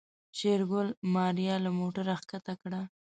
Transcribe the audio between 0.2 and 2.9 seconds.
شېرګل ماريا له موټره کښته کړه.